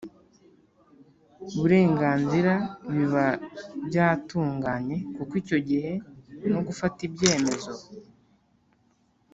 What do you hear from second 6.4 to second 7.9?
no gufata ibyemezo